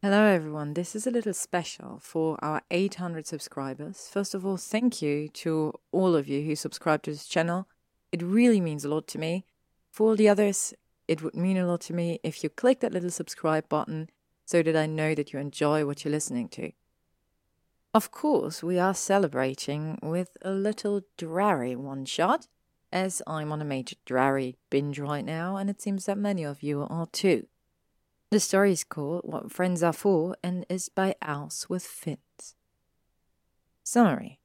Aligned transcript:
Hello, 0.00 0.26
everyone. 0.26 0.74
This 0.74 0.94
is 0.94 1.08
a 1.08 1.10
little 1.10 1.34
special 1.34 1.98
for 2.00 2.38
our 2.40 2.62
800 2.70 3.26
subscribers. 3.26 4.08
First 4.08 4.32
of 4.32 4.46
all, 4.46 4.56
thank 4.56 5.02
you 5.02 5.28
to 5.30 5.74
all 5.90 6.14
of 6.14 6.28
you 6.28 6.42
who 6.42 6.54
subscribe 6.54 7.02
to 7.02 7.10
this 7.10 7.26
channel. 7.26 7.66
It 8.12 8.22
really 8.22 8.60
means 8.60 8.84
a 8.84 8.88
lot 8.88 9.08
to 9.08 9.18
me. 9.18 9.44
For 9.90 10.06
all 10.06 10.14
the 10.14 10.28
others, 10.28 10.72
it 11.08 11.20
would 11.20 11.34
mean 11.34 11.56
a 11.56 11.66
lot 11.66 11.80
to 11.80 11.94
me 11.94 12.20
if 12.22 12.44
you 12.44 12.48
click 12.48 12.78
that 12.78 12.92
little 12.92 13.10
subscribe 13.10 13.68
button 13.68 14.08
so 14.44 14.62
that 14.62 14.76
I 14.76 14.86
know 14.86 15.16
that 15.16 15.32
you 15.32 15.40
enjoy 15.40 15.84
what 15.84 16.04
you're 16.04 16.12
listening 16.12 16.48
to. 16.50 16.70
Of 17.92 18.12
course, 18.12 18.62
we 18.62 18.78
are 18.78 18.94
celebrating 18.94 19.98
with 20.00 20.36
a 20.42 20.52
little 20.52 21.00
Drarry 21.16 21.74
one 21.74 22.04
shot, 22.04 22.46
as 22.92 23.20
I'm 23.26 23.50
on 23.50 23.60
a 23.60 23.64
major 23.64 23.96
Drarry 24.06 24.54
binge 24.70 25.00
right 25.00 25.24
now, 25.24 25.56
and 25.56 25.68
it 25.68 25.82
seems 25.82 26.04
that 26.04 26.18
many 26.18 26.44
of 26.44 26.62
you 26.62 26.86
are 26.88 27.06
too. 27.06 27.48
The 28.30 28.40
story 28.40 28.72
is 28.72 28.84
called 28.84 29.22
What 29.24 29.50
Friends 29.50 29.82
Are 29.82 29.92
For 29.92 30.36
and 30.42 30.66
is 30.68 30.90
by 30.90 31.14
Owls 31.22 31.66
with 31.70 31.82
Fins. 31.82 32.54
Summary 33.82 34.38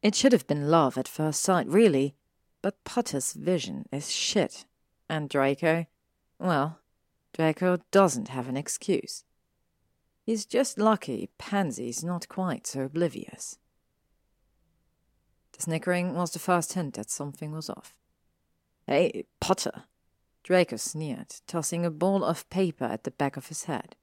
It 0.00 0.14
should 0.14 0.32
have 0.32 0.46
been 0.46 0.70
love 0.70 0.96
at 0.96 1.06
first 1.06 1.42
sight, 1.42 1.66
really, 1.68 2.14
but 2.62 2.82
Potter's 2.84 3.34
vision 3.34 3.84
is 3.92 4.10
shit. 4.10 4.64
And 5.06 5.28
Draco, 5.28 5.84
well, 6.38 6.80
Draco 7.34 7.76
doesn't 7.90 8.28
have 8.28 8.48
an 8.48 8.56
excuse. 8.56 9.24
He's 10.22 10.46
just 10.46 10.78
lucky 10.78 11.28
Pansy's 11.36 12.02
not 12.02 12.26
quite 12.30 12.66
so 12.66 12.84
oblivious. 12.84 13.58
The 15.52 15.60
snickering 15.60 16.14
was 16.14 16.30
the 16.30 16.38
first 16.38 16.72
hint 16.72 16.94
that 16.94 17.10
something 17.10 17.52
was 17.52 17.68
off. 17.68 17.94
Hey, 18.86 19.26
Potter! 19.40 19.84
Draco 20.44 20.76
sneered, 20.76 21.36
tossing 21.46 21.86
a 21.86 21.90
ball 21.90 22.22
of 22.22 22.48
paper 22.50 22.84
at 22.84 23.04
the 23.04 23.10
back 23.10 23.38
of 23.38 23.48
his 23.48 23.64
head. 23.64 23.96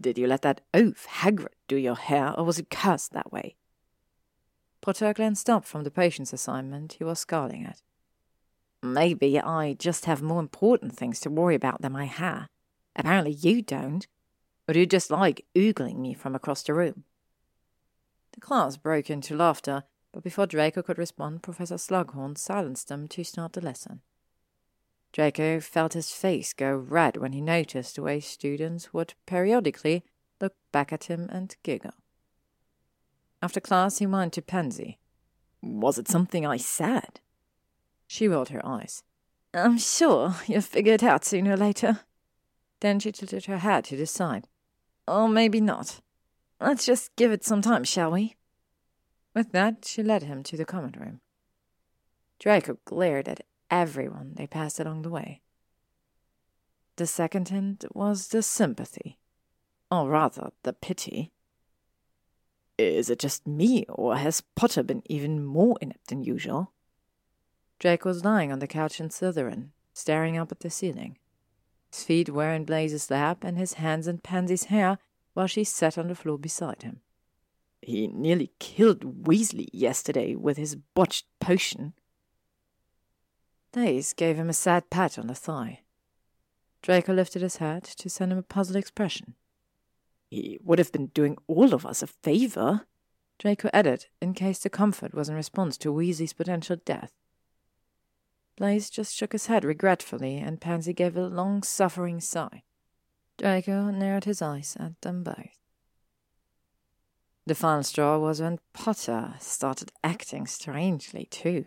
Did 0.00 0.18
you 0.18 0.26
let 0.26 0.42
that 0.42 0.60
oaf 0.74 1.06
Hagrid 1.06 1.54
do 1.68 1.76
your 1.76 1.96
hair, 1.96 2.38
or 2.38 2.44
was 2.44 2.58
it 2.58 2.70
cursed 2.70 3.12
that 3.14 3.32
way? 3.32 3.56
Potter 4.82 5.14
glanced 5.14 5.48
up 5.48 5.64
from 5.64 5.82
the 5.82 5.90
potions 5.90 6.34
assignment 6.34 6.94
he 6.94 7.04
was 7.04 7.18
scowling 7.18 7.64
at. 7.64 7.80
Maybe 8.82 9.40
I 9.40 9.72
just 9.72 10.04
have 10.04 10.20
more 10.20 10.40
important 10.40 10.94
things 10.94 11.18
to 11.20 11.30
worry 11.30 11.54
about 11.54 11.80
than 11.80 11.92
my 11.92 12.04
hair. 12.04 12.50
Apparently 12.94 13.32
you 13.32 13.62
don't. 13.62 14.06
Or 14.68 14.74
you 14.74 14.84
just 14.84 15.10
like 15.10 15.46
oogling 15.54 15.96
me 15.96 16.12
from 16.12 16.34
across 16.34 16.62
the 16.62 16.74
room? 16.74 17.04
The 18.32 18.40
class 18.40 18.76
broke 18.76 19.08
into 19.08 19.34
laughter, 19.34 19.84
but 20.12 20.22
before 20.22 20.46
Draco 20.46 20.82
could 20.82 20.98
respond, 20.98 21.42
Professor 21.42 21.76
Slughorn 21.76 22.36
silenced 22.36 22.88
them 22.88 23.08
to 23.08 23.24
start 23.24 23.54
the 23.54 23.62
lesson. 23.62 24.02
Draco 25.14 25.60
felt 25.60 25.92
his 25.92 26.10
face 26.10 26.52
go 26.52 26.74
red 26.74 27.16
when 27.18 27.32
he 27.32 27.40
noticed 27.40 27.94
the 27.94 28.02
way 28.02 28.18
students 28.18 28.92
would 28.92 29.14
periodically 29.26 30.02
look 30.40 30.56
back 30.72 30.92
at 30.92 31.04
him 31.04 31.28
and 31.30 31.54
giggle. 31.62 31.94
After 33.40 33.60
class, 33.60 33.98
he 33.98 34.06
went 34.06 34.32
to 34.32 34.42
Pansy. 34.42 34.98
Was 35.62 35.98
it 35.98 36.08
something 36.08 36.44
I 36.44 36.56
said? 36.56 37.20
She 38.08 38.26
rolled 38.26 38.48
her 38.48 38.66
eyes. 38.66 39.04
I'm 39.54 39.78
sure 39.78 40.34
you'll 40.48 40.62
figure 40.62 40.94
it 40.94 41.04
out 41.04 41.24
sooner 41.24 41.52
or 41.52 41.56
later. 41.56 42.00
Then 42.80 42.98
she 42.98 43.12
tilted 43.12 43.44
her 43.44 43.58
head 43.58 43.84
to 43.84 43.96
the 43.96 44.06
side. 44.06 44.48
Or 45.06 45.28
maybe 45.28 45.60
not. 45.60 46.00
Let's 46.60 46.86
just 46.86 47.14
give 47.14 47.30
it 47.30 47.44
some 47.44 47.62
time, 47.62 47.84
shall 47.84 48.10
we? 48.10 48.34
With 49.32 49.52
that, 49.52 49.84
she 49.84 50.02
led 50.02 50.24
him 50.24 50.42
to 50.42 50.56
the 50.56 50.64
common 50.64 50.96
room. 50.98 51.20
Draco 52.40 52.78
glared 52.84 53.28
at 53.28 53.42
everyone 53.74 54.32
they 54.36 54.46
passed 54.46 54.78
along 54.78 55.02
the 55.02 55.10
way. 55.10 55.40
The 56.96 57.06
second 57.06 57.48
hint 57.48 57.84
was 57.92 58.28
the 58.28 58.40
sympathy, 58.40 59.18
or 59.90 60.08
rather, 60.08 60.50
the 60.62 60.72
pity. 60.72 61.32
Is 62.78 63.10
it 63.10 63.18
just 63.18 63.46
me, 63.48 63.84
or 63.88 64.16
has 64.16 64.42
Potter 64.54 64.84
been 64.84 65.02
even 65.06 65.44
more 65.44 65.76
inept 65.80 66.06
than 66.06 66.22
usual? 66.22 66.72
Draco 67.80 68.08
was 68.08 68.24
lying 68.24 68.52
on 68.52 68.60
the 68.60 68.68
couch 68.68 69.00
in 69.00 69.08
Slytherin, 69.08 69.70
staring 69.92 70.38
up 70.38 70.52
at 70.52 70.60
the 70.60 70.70
ceiling. 70.70 71.18
His 71.90 72.04
feet 72.04 72.30
were 72.30 72.52
in 72.52 72.64
Blaise's 72.64 73.10
lap, 73.10 73.42
and 73.42 73.58
his 73.58 73.74
hands 73.74 74.06
in 74.06 74.18
Pansy's 74.18 74.64
hair, 74.64 74.98
while 75.32 75.48
she 75.48 75.64
sat 75.64 75.98
on 75.98 76.06
the 76.06 76.14
floor 76.14 76.38
beside 76.38 76.82
him. 76.82 77.00
He 77.82 78.06
nearly 78.06 78.52
killed 78.60 79.24
Weasley 79.24 79.68
yesterday 79.72 80.36
with 80.36 80.56
his 80.56 80.76
botched 80.76 81.26
potion. 81.40 81.94
Blaise 83.74 84.12
gave 84.12 84.36
him 84.36 84.48
a 84.48 84.52
sad 84.52 84.88
pat 84.88 85.18
on 85.18 85.26
the 85.26 85.34
thigh. 85.34 85.80
Draco 86.80 87.12
lifted 87.12 87.42
his 87.42 87.56
head 87.56 87.82
to 87.82 88.08
send 88.08 88.30
him 88.30 88.38
a 88.38 88.42
puzzled 88.42 88.76
expression. 88.76 89.34
He 90.30 90.60
would 90.62 90.78
have 90.78 90.92
been 90.92 91.08
doing 91.08 91.36
all 91.48 91.74
of 91.74 91.84
us 91.84 92.00
a 92.00 92.06
favor, 92.06 92.86
Draco 93.40 93.68
added, 93.72 94.06
in 94.20 94.32
case 94.32 94.60
the 94.60 94.70
comfort 94.70 95.12
was 95.12 95.28
in 95.28 95.34
response 95.34 95.76
to 95.78 95.92
Weasley's 95.92 96.32
potential 96.32 96.76
death. 96.84 97.10
Blaise 98.56 98.90
just 98.90 99.12
shook 99.12 99.32
his 99.32 99.46
head 99.46 99.64
regretfully, 99.64 100.36
and 100.36 100.60
Pansy 100.60 100.92
gave 100.92 101.16
a 101.16 101.22
long 101.26 101.64
suffering 101.64 102.20
sigh. 102.20 102.62
Draco 103.38 103.90
narrowed 103.90 104.24
his 104.24 104.40
eyes 104.40 104.76
at 104.78 105.00
them 105.00 105.24
both. 105.24 105.58
The 107.44 107.56
final 107.56 107.82
straw 107.82 108.18
was 108.18 108.40
when 108.40 108.60
Potter 108.72 109.34
started 109.40 109.90
acting 110.04 110.46
strangely, 110.46 111.26
too. 111.26 111.64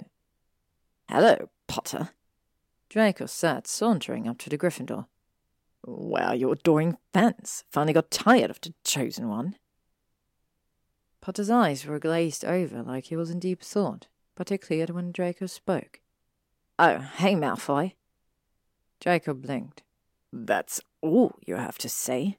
Hello, 1.09 1.49
Potter, 1.67 2.09
Draco 2.89 3.25
sat 3.25 3.67
sauntering 3.67 4.27
up 4.27 4.37
to 4.39 4.49
the 4.49 4.57
Gryffindor. 4.57 5.05
Well, 5.85 6.35
your 6.35 6.53
adoring 6.53 6.97
fans 7.13 7.63
finally 7.69 7.93
got 7.93 8.11
tired 8.11 8.49
of 8.49 8.59
the 8.61 8.73
chosen 8.83 9.29
one. 9.29 9.55
Potter's 11.21 11.49
eyes 11.49 11.85
were 11.85 11.99
glazed 11.99 12.45
over 12.45 12.81
like 12.81 13.05
he 13.05 13.15
was 13.15 13.29
in 13.29 13.39
deep 13.39 13.61
thought, 13.61 14.07
but 14.35 14.47
they 14.47 14.57
cleared 14.57 14.89
when 14.89 15.11
Draco 15.11 15.45
spoke. 15.45 15.99
Oh, 16.79 16.99
hey, 16.99 17.35
Malfoy. 17.35 17.93
Draco 18.99 19.33
blinked. 19.33 19.83
That's 20.31 20.81
all 21.01 21.35
you 21.45 21.55
have 21.55 21.77
to 21.79 21.89
say? 21.89 22.37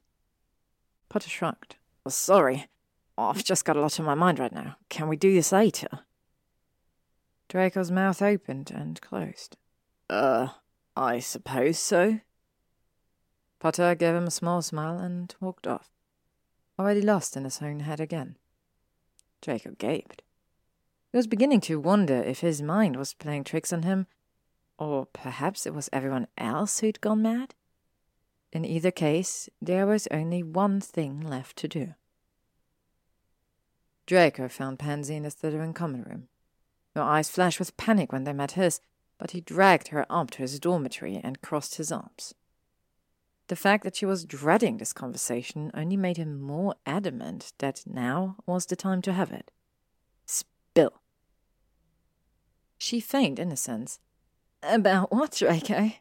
Potter 1.09 1.29
shrugged. 1.29 1.75
Oh, 2.05 2.09
sorry. 2.09 2.67
I've 3.17 3.43
just 3.43 3.65
got 3.65 3.77
a 3.77 3.81
lot 3.81 3.99
on 3.99 4.05
my 4.05 4.15
mind 4.15 4.39
right 4.39 4.53
now. 4.53 4.77
Can 4.89 5.07
we 5.07 5.17
do 5.17 5.33
this 5.33 5.51
later? 5.51 5.87
Draco's 7.49 7.91
mouth 7.91 8.21
opened 8.21 8.71
and 8.71 9.01
closed. 9.01 9.57
Uh, 10.09 10.49
I 10.95 11.19
suppose 11.19 11.77
so. 11.77 12.21
Potter 13.59 13.95
gave 13.95 14.15
him 14.15 14.27
a 14.27 14.31
small 14.31 14.61
smile 14.61 14.97
and 14.97 15.35
walked 15.41 15.67
off, 15.67 15.91
already 16.79 17.01
lost 17.01 17.35
in 17.35 17.43
his 17.43 17.61
own 17.61 17.81
head 17.81 17.99
again. 17.99 18.37
Draco 19.41 19.71
gaped. 19.77 20.21
He 21.11 21.17
was 21.17 21.27
beginning 21.27 21.59
to 21.61 21.79
wonder 21.79 22.15
if 22.15 22.39
his 22.39 22.61
mind 22.61 22.95
was 22.95 23.13
playing 23.13 23.43
tricks 23.43 23.73
on 23.73 23.83
him 23.83 24.07
or 24.79 25.05
perhaps 25.07 25.65
it 25.65 25.73
was 25.73 25.89
everyone 25.91 26.27
else 26.37 26.79
who'd 26.79 27.01
gone 27.01 27.21
mad? 27.21 27.53
In 28.51 28.63
either 28.65 28.91
case, 28.91 29.49
there 29.61 29.85
was 29.85 30.07
only 30.09 30.41
one 30.41 30.79
thing 30.79 31.19
left 31.19 31.57
to 31.57 31.67
do. 31.67 31.93
Draco 34.07 34.47
found 34.47 34.79
Pansy 34.79 35.15
in 35.15 35.23
the 35.23 35.29
Slytherin 35.29 35.75
common 35.75 36.03
room. 36.03 36.29
Her 36.95 37.01
eyes 37.01 37.29
flashed 37.29 37.59
with 37.59 37.77
panic 37.77 38.11
when 38.11 38.23
they 38.23 38.33
met 38.33 38.51
his, 38.51 38.81
but 39.17 39.31
he 39.31 39.41
dragged 39.41 39.89
her 39.89 40.05
up 40.09 40.31
to 40.31 40.39
his 40.39 40.59
dormitory 40.59 41.19
and 41.23 41.41
crossed 41.41 41.75
his 41.75 41.91
arms. 41.91 42.33
The 43.47 43.55
fact 43.55 43.83
that 43.83 43.95
she 43.95 44.05
was 44.05 44.25
dreading 44.25 44.77
this 44.77 44.93
conversation 44.93 45.71
only 45.73 45.97
made 45.97 46.17
him 46.17 46.39
more 46.39 46.75
adamant 46.85 47.53
that 47.57 47.83
now 47.85 48.37
was 48.45 48.67
the 48.67 48.75
time 48.75 49.01
to 49.03 49.13
have 49.13 49.31
it. 49.31 49.51
Spill. 50.25 51.01
She 52.77 52.99
feigned 52.99 53.39
innocence, 53.39 53.99
about 54.61 55.11
what, 55.11 55.31
Draco? 55.31 55.91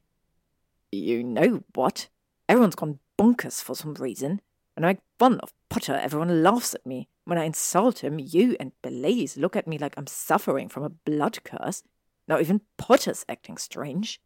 You 0.91 1.22
know 1.22 1.62
what? 1.75 2.09
Everyone's 2.48 2.75
gone 2.75 2.98
bonkers 3.19 3.62
for 3.62 3.75
some 3.75 3.94
reason. 3.94 4.41
When 4.75 4.84
I 4.84 4.88
make 4.88 4.98
fun 5.18 5.41
of 5.41 5.53
Potter, 5.68 5.95
everyone 5.95 6.42
laughs 6.42 6.74
at 6.74 6.86
me. 6.86 7.09
When 7.28 7.36
I 7.36 7.45
insult 7.45 8.03
him, 8.03 8.19
you 8.19 8.57
and 8.59 8.72
Blaise 8.80 9.36
look 9.36 9.54
at 9.54 9.66
me 9.69 9.77
like 9.77 9.92
I'm 9.98 10.07
suffering 10.07 10.71
from 10.71 10.83
a 10.83 10.89
blood 10.89 11.45
curse. 11.45 11.83
Now 12.27 12.41
even 12.41 12.63
Potter's 12.78 13.27
acting 13.28 13.59
strange. 13.59 14.19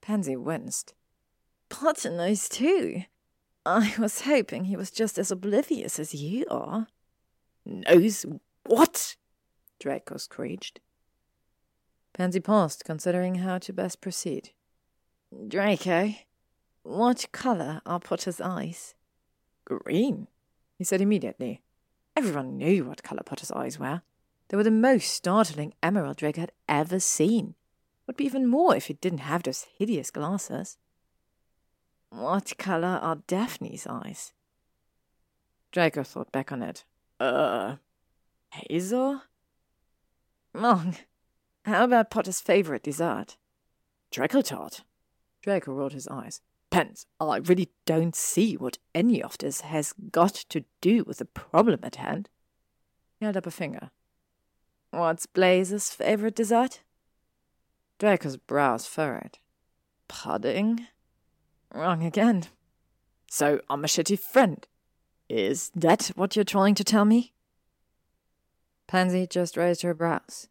Pansy 0.00 0.34
winced. 0.34 0.94
Potter 1.68 2.10
knows 2.10 2.48
too. 2.48 3.04
I 3.64 3.94
was 4.00 4.22
hoping 4.22 4.64
he 4.64 4.74
was 4.74 4.90
just 4.90 5.16
as 5.16 5.30
oblivious 5.30 6.00
as 6.00 6.12
you 6.12 6.44
are. 6.50 6.88
Knows 7.64 8.26
what? 8.66 9.14
Draco 9.78 10.16
screeched. 10.16 10.80
Pansy 12.14 12.40
paused, 12.40 12.82
considering 12.84 13.36
how 13.36 13.58
to 13.58 13.72
best 13.72 14.00
proceed. 14.00 14.50
Draco, 15.46 16.14
what 16.82 17.26
colour 17.30 17.80
are 17.86 18.00
Potter's 18.00 18.40
eyes? 18.40 18.96
Green, 19.64 20.26
he 20.76 20.82
said 20.82 21.00
immediately. 21.00 21.62
Everyone 22.14 22.58
knew 22.58 22.84
what 22.84 23.02
colour 23.02 23.22
Potter's 23.24 23.50
eyes 23.50 23.78
were. 23.78 24.02
They 24.48 24.56
were 24.56 24.64
the 24.64 24.70
most 24.70 25.10
startling 25.10 25.74
emerald 25.82 26.18
Draco 26.18 26.40
had 26.42 26.52
ever 26.68 27.00
seen. 27.00 27.54
Would 28.06 28.16
be 28.16 28.24
even 28.24 28.46
more 28.46 28.76
if 28.76 28.86
he 28.86 28.94
didn't 28.94 29.20
have 29.20 29.42
those 29.42 29.66
hideous 29.78 30.10
glasses. 30.10 30.76
What 32.10 32.58
colour 32.58 32.98
are 33.00 33.22
Daphne's 33.26 33.86
eyes? 33.86 34.32
Draco 35.70 36.02
thought 36.02 36.30
back 36.30 36.52
on 36.52 36.62
it. 36.62 36.84
Uh, 37.18 37.76
Hazel? 38.50 39.22
Wrong. 40.52 40.96
How 41.64 41.84
about 41.84 42.10
Potter's 42.10 42.40
favorite 42.40 42.82
dessert? 42.82 43.36
Treacle 44.10 44.42
tart. 44.42 44.82
Draco 45.40 45.72
rolled 45.72 45.94
his 45.94 46.08
eyes. 46.08 46.42
Pens, 46.72 47.04
oh, 47.20 47.28
I 47.28 47.36
really 47.36 47.68
don't 47.84 48.16
see 48.16 48.56
what 48.56 48.78
any 48.94 49.22
of 49.22 49.36
this 49.36 49.60
has 49.60 49.92
got 50.10 50.32
to 50.48 50.64
do 50.80 51.04
with 51.04 51.18
the 51.18 51.26
problem 51.26 51.80
at 51.82 51.96
hand. 51.96 52.30
He 53.20 53.26
held 53.26 53.36
up 53.36 53.46
a 53.46 53.50
finger. 53.50 53.90
What's 54.90 55.26
Blaise's 55.26 55.90
favorite 55.90 56.34
dessert? 56.34 56.80
Draco's 57.98 58.38
brows 58.38 58.86
furrowed. 58.86 59.36
Pudding? 60.08 60.86
Wrong 61.74 62.04
again. 62.04 62.44
So 63.30 63.60
I'm 63.68 63.84
a 63.84 63.86
shitty 63.86 64.18
friend. 64.18 64.66
Is 65.28 65.70
that 65.74 66.12
what 66.14 66.36
you're 66.36 66.44
trying 66.46 66.74
to 66.76 66.84
tell 66.84 67.04
me? 67.04 67.34
Pansy 68.86 69.26
just 69.26 69.58
raised 69.58 69.82
her 69.82 69.92
brows. 69.92 70.48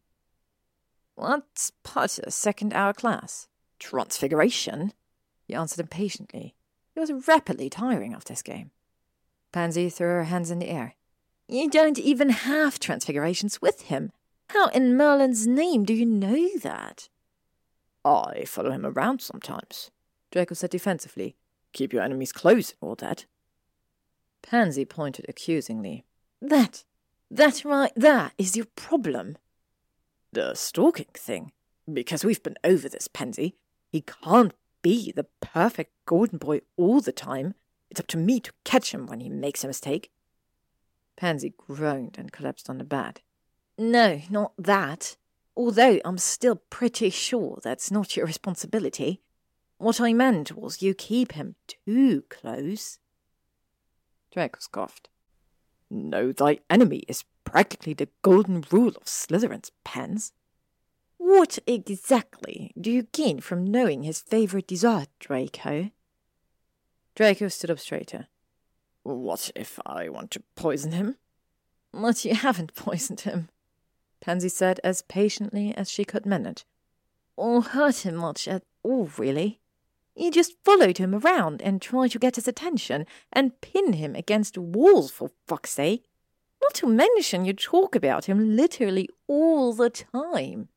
What's 1.16 1.72
Potter's 1.82 2.36
second 2.36 2.74
hour 2.74 2.94
class? 2.94 3.48
Transfiguration? 3.80 4.94
He 5.52 5.56
answered 5.56 5.82
impatiently. 5.82 6.56
He 6.94 7.02
was 7.02 7.28
rapidly 7.28 7.70
tiring 7.70 8.14
of 8.14 8.24
this 8.24 8.42
game. 8.42 8.72
Pansy 9.52 9.90
threw 9.90 10.08
her 10.08 10.24
hands 10.24 10.50
in 10.50 10.60
the 10.60 10.70
air. 10.70 10.96
You 11.50 11.70
don't 11.70 12.00
even 12.00 12.30
have 12.30 12.80
transfigurations 12.80 13.62
with 13.62 13.82
him. 13.82 14.14
How 14.52 14.68
in 14.68 14.96
Merlin's 14.96 15.46
name 15.46 15.84
do 15.84 15.94
you 15.94 16.06
know 16.06 16.58
that? 16.60 17.10
I 18.06 18.46
follow 18.46 18.72
him 18.72 18.86
around 18.86 19.20
sometimes, 19.22 19.92
Draco 20.32 20.56
said 20.56 20.70
defensively. 20.70 21.36
Keep 21.74 21.92
your 21.92 22.02
enemies 22.02 22.32
close 22.32 22.70
and 22.70 22.78
all 22.88 22.96
that. 22.96 23.26
Pansy 24.42 24.86
pointed 24.86 25.26
accusingly. 25.28 26.06
That, 26.42 26.86
that 27.30 27.66
right 27.66 27.92
there 27.98 28.32
is 28.38 28.56
your 28.56 28.68
problem. 28.78 29.38
The 30.32 30.56
stalking 30.56 31.12
thing. 31.14 31.52
Because 31.92 32.24
we've 32.24 32.42
been 32.42 32.58
over 32.64 32.88
this, 32.88 33.10
Pansy. 33.10 33.58
He 33.92 34.00
can't 34.00 34.54
be 34.82 35.12
the 35.12 35.26
perfect 35.42 35.94
golden 36.06 36.38
boy 36.38 36.62
all 36.78 37.02
the 37.02 37.12
time. 37.12 37.56
It's 37.90 38.00
up 38.00 38.08
to 38.08 38.18
me 38.18 38.40
to 38.40 38.54
catch 38.64 38.94
him 38.94 39.06
when 39.08 39.20
he 39.20 39.30
makes 39.30 39.64
a 39.64 39.68
mistake. 39.68 40.12
Pansy 41.16 41.54
groaned 41.58 42.16
and 42.18 42.32
collapsed 42.32 42.70
on 42.70 42.78
the 42.78 42.84
bed. 42.84 43.22
No, 43.78 44.22
not 44.30 44.54
that. 44.58 45.18
Although 45.56 46.00
I'm 46.06 46.18
still 46.18 46.56
pretty 46.70 47.10
sure 47.10 47.60
that's 47.62 47.92
not 47.92 48.16
your 48.16 48.26
responsibility. 48.26 49.22
What 49.78 50.00
I 50.00 50.14
meant 50.14 50.56
was 50.56 50.82
you 50.82 50.94
keep 50.94 51.34
him 51.34 51.56
too 51.68 52.24
close. 52.30 53.00
Draco 54.32 54.60
scoffed. 54.60 55.10
Know 55.90 56.32
thy 56.32 56.60
enemy 56.70 57.04
is 57.08 57.26
practically 57.44 57.94
the 57.94 58.08
golden 58.22 58.64
rule 58.72 58.94
of 58.96 59.04
Slytherin's 59.04 59.72
pens. 59.84 60.32
What 61.24 61.60
exactly 61.68 62.74
do 62.82 62.90
you 62.90 63.04
gain 63.04 63.42
from 63.42 63.64
knowing 63.64 64.02
his 64.02 64.20
favorite 64.20 64.66
dessert, 64.66 65.06
Draco? 65.20 65.92
Draco 67.14 67.48
stood 67.48 67.70
up 67.70 67.78
straighter. 67.78 68.26
What 69.04 69.52
if 69.56 69.80
I 69.86 70.10
want 70.10 70.32
to 70.32 70.44
poison 70.56 70.94
him? 70.94 71.18
But 71.94 72.26
you 72.26 72.34
haven't 72.34 72.74
poisoned 72.76 73.22
him, 73.22 73.50
Pansy 74.20 74.50
said 74.50 74.80
as 74.84 75.04
patiently 75.04 75.76
as 75.76 75.92
she 75.92 76.04
could 76.04 76.26
manage. 76.26 76.66
Or 77.38 77.62
hurt 77.62 77.98
him 77.98 78.16
much 78.16 78.48
at 78.48 78.64
all, 78.82 79.12
really. 79.16 79.60
You 80.16 80.32
just 80.32 80.56
followed 80.66 80.98
him 80.98 81.14
around 81.14 81.62
and 81.62 81.80
tried 81.80 82.12
to 82.12 82.20
get 82.20 82.36
his 82.36 82.48
attention 82.48 83.06
and 83.32 83.62
pin 83.62 83.94
him 83.94 84.16
against 84.16 84.58
walls, 84.58 85.12
for 85.12 85.30
fuck's 85.48 85.70
sake. 85.70 86.10
Not 86.64 86.74
to 86.76 86.88
mention 86.88 87.46
you 87.46 87.54
talk 87.54 87.96
about 87.96 88.26
him 88.26 88.56
literally 88.56 89.08
all 89.28 89.74
the 89.74 89.92
time. 89.92 90.70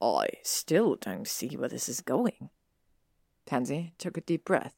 I 0.00 0.28
still 0.42 0.96
don't 0.96 1.26
see 1.26 1.56
where 1.56 1.68
this 1.68 1.88
is 1.88 2.00
going. 2.00 2.50
Pansy 3.46 3.94
took 3.98 4.16
a 4.16 4.20
deep 4.20 4.44
breath. 4.44 4.74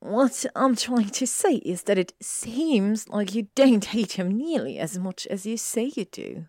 What 0.00 0.46
I'm 0.56 0.76
trying 0.76 1.10
to 1.10 1.26
say 1.26 1.56
is 1.56 1.82
that 1.82 1.98
it 1.98 2.14
seems 2.22 3.08
like 3.08 3.34
you 3.34 3.48
don't 3.54 3.84
hate 3.84 4.12
him 4.12 4.30
nearly 4.30 4.78
as 4.78 4.98
much 4.98 5.26
as 5.26 5.44
you 5.44 5.58
say 5.58 5.92
you 5.94 6.06
do. 6.06 6.46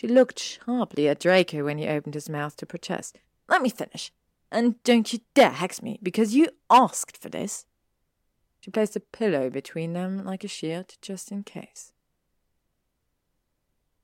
She 0.00 0.08
looked 0.08 0.38
sharply 0.38 1.08
at 1.08 1.20
Draco 1.20 1.64
when 1.64 1.78
he 1.78 1.86
opened 1.86 2.14
his 2.14 2.30
mouth 2.30 2.56
to 2.56 2.66
protest. 2.66 3.18
Let 3.48 3.62
me 3.62 3.68
finish. 3.68 4.10
And 4.50 4.82
don't 4.84 5.12
you 5.12 5.20
dare 5.34 5.50
hex 5.50 5.82
me, 5.82 5.98
because 6.02 6.34
you 6.34 6.48
asked 6.70 7.20
for 7.20 7.28
this. 7.28 7.66
She 8.60 8.70
placed 8.70 8.96
a 8.96 9.00
pillow 9.00 9.50
between 9.50 9.92
them 9.92 10.24
like 10.24 10.42
a 10.42 10.48
shield, 10.48 10.96
just 11.02 11.30
in 11.30 11.44
case. 11.44 11.92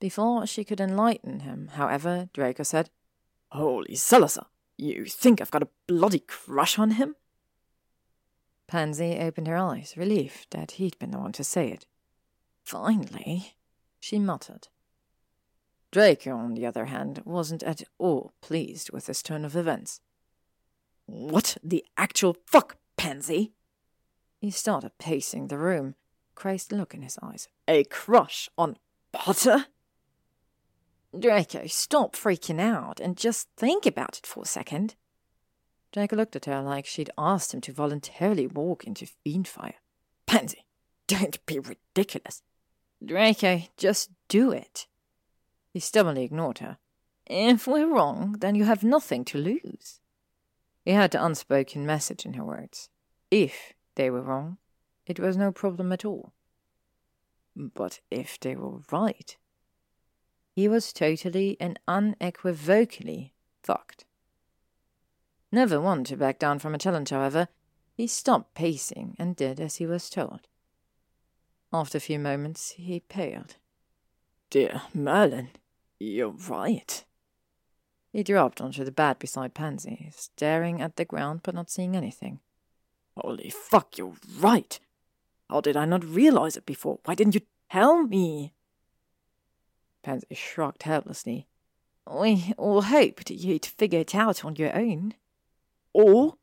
Before 0.03 0.49
she 0.49 0.65
could 0.65 0.81
enlighten 0.81 1.41
him, 1.41 1.69
however, 1.75 2.29
Draco 2.33 2.65
said, 2.65 2.91
Holy 3.53 3.95
Salazar, 3.95 4.47
you 4.77 5.05
think 5.05 5.41
I've 5.41 5.53
got 5.53 5.63
a 5.63 5.69
bloody 5.87 6.19
crush 6.19 6.77
on 6.77 6.91
him? 6.91 7.15
Pansy 8.67 9.17
opened 9.21 9.47
her 9.47 9.57
eyes, 9.57 9.95
relieved 9.97 10.49
that 10.51 10.73
he'd 10.73 10.99
been 10.99 11.13
the 11.13 11.21
one 11.21 11.31
to 11.31 11.45
say 11.45 11.69
it. 11.69 11.87
Finally, 12.65 13.55
she 14.01 14.19
muttered. 14.19 14.67
Draco, 15.93 16.33
on 16.37 16.55
the 16.55 16.67
other 16.67 16.87
hand, 16.87 17.23
wasn't 17.25 17.63
at 17.63 17.85
all 17.99 18.33
pleased 18.41 18.91
with 18.91 19.07
this 19.07 19.23
turn 19.23 19.45
of 19.45 19.55
events. 19.55 20.01
What 21.07 21.59
the 21.63 21.85
actual 21.97 22.37
fuck, 22.45 22.77
Pansy? 22.97 23.53
He 24.41 24.51
started 24.51 24.99
pacing 24.99 25.47
the 25.47 25.59
room, 25.59 25.95
crazed 26.35 26.73
look 26.73 26.93
in 26.93 27.03
his 27.03 27.21
eyes. 27.23 27.47
A 27.69 27.85
crush 27.85 28.49
on 28.59 28.79
Potter? 29.13 29.67
Draco, 31.19 31.67
stop 31.67 32.17
freaking 32.17 32.61
out 32.61 32.99
and 32.99 33.17
just 33.17 33.49
think 33.57 33.85
about 33.85 34.19
it 34.19 34.27
for 34.27 34.45
a 34.45 34.47
second. 34.47 34.95
Draco 35.93 36.17
looked 36.17 36.37
at 36.37 36.47
her 36.47 36.63
like 36.63 36.87
she'd 36.87 37.11
asked 37.19 37.53
him 37.53 37.61
to 37.63 37.73
voluntarily 37.73 38.47
walk 38.47 38.85
into 38.85 39.07
fiendfyre. 39.27 39.75
Pansy, 40.27 40.65
don't 41.07 41.45
be 41.45 41.59
ridiculous. 41.59 42.43
Draco, 43.05 43.63
just 43.77 44.11
do 44.29 44.53
it. 44.53 44.87
He 45.73 45.81
stubbornly 45.81 46.25
ignored 46.25 46.59
her. 46.59 46.79
If 47.27 47.67
we're 47.67 47.93
wrong, 47.93 48.37
then 48.41 48.55
you 48.55 48.65
have 48.65 48.83
nothing 48.83 49.25
to 49.27 49.39
lose. 49.39 50.01
He 50.85 50.93
had 50.93 51.11
the 51.11 51.25
unspoken 51.25 51.87
message 51.87 52.25
in 52.25 52.35
her 52.35 52.45
words. 52.45 52.89
If 53.31 53.75
they 53.95 54.11
were 54.11 54.23
wrong, 54.23 54.59
it 55.07 55.21
was 55.21 55.37
no 55.37 55.53
problem 55.53 55.93
at 55.93 56.05
all. 56.05 56.33
But 57.55 58.01
if 58.11 58.41
they 58.41 58.57
were 58.57 58.81
right, 58.91 59.37
he 60.55 60.69
was 60.69 60.93
totally 60.93 61.57
and 61.59 61.79
unequivocally 61.89 63.33
fucked. 63.63 64.05
Never 65.51 65.81
one 65.81 66.05
to 66.05 66.17
back 66.17 66.39
down 66.39 66.59
from 66.59 66.75
a 66.75 66.79
challenge, 66.79 67.11
however, 67.11 67.49
he 67.95 68.07
stopped 68.07 68.55
pacing 68.55 69.17
and 69.19 69.37
did 69.37 69.61
as 69.61 69.77
he 69.77 69.87
was 69.87 70.09
told. 70.09 70.41
After 71.73 71.99
a 71.99 72.03
few 72.03 72.19
moments, 72.19 72.71
he 72.73 73.01
paled. 73.01 73.57
Dear 74.51 74.83
Merlin, 74.95 75.51
you're 75.99 76.35
right. 76.49 77.05
He 78.13 78.23
dropped 78.23 78.61
onto 78.61 78.85
the 78.85 78.93
bed 78.93 79.19
beside 79.19 79.55
Pansy, 79.55 80.11
staring 80.15 80.83
at 80.83 80.97
the 80.97 81.07
ground 81.07 81.41
but 81.43 81.55
not 81.55 81.71
seeing 81.71 81.97
anything. 81.97 82.41
Holy 83.17 83.51
fuck, 83.51 83.97
you're 83.97 84.17
right. 84.39 84.79
How 85.49 85.61
did 85.61 85.77
I 85.77 85.87
not 85.87 86.05
realize 86.05 86.57
it 86.57 86.67
before? 86.67 86.99
Why 87.05 87.15
didn't 87.15 87.35
you 87.35 87.43
tell 87.71 88.03
me? 88.03 88.53
Pansy 90.03 90.35
shrugged 90.35 90.83
helplessly. 90.83 91.47
We 92.11 92.53
all 92.57 92.83
hoped 92.83 93.31
you'd 93.31 93.65
figure 93.65 94.01
it 94.01 94.15
out 94.15 94.45
on 94.45 94.57
your 94.57 94.75
own. 94.77 95.15
All? 95.93 96.39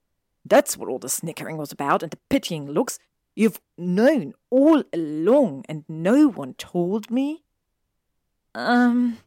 That's 0.45 0.77
what 0.77 0.89
all 0.89 0.99
the 0.99 1.09
snickering 1.09 1.57
was 1.57 1.71
about 1.71 2.01
and 2.01 2.11
the 2.11 2.19
pitying 2.29 2.71
looks. 2.71 2.97
You've 3.35 3.59
known 3.77 4.33
all 4.49 4.83
along 4.93 5.65
and 5.67 5.83
no 5.87 6.27
one 6.27 6.53
told 6.55 7.11
me? 7.11 7.43
Um, 8.55 9.17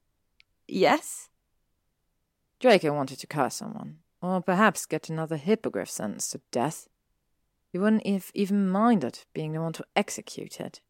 yes? 0.66 1.28
Draco 2.60 2.92
wanted 2.92 3.18
to 3.18 3.26
curse 3.26 3.56
someone, 3.56 3.98
or 4.20 4.40
perhaps 4.40 4.86
get 4.86 5.08
another 5.08 5.36
hippogriff 5.36 5.90
sentenced 5.90 6.32
to 6.32 6.40
death. 6.50 6.88
He 7.72 7.78
wouldn't 7.78 8.06
have 8.06 8.30
even 8.34 8.68
minded 8.68 9.20
being 9.32 9.52
the 9.52 9.60
one 9.60 9.72
to 9.74 9.84
execute 9.96 10.60
it. 10.60 10.80